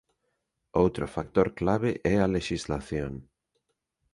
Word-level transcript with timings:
Outro 0.83 1.05
factor 1.15 1.47
clave 1.59 1.91
é 2.13 2.15
a 2.19 2.31
lexislación. 2.35 3.13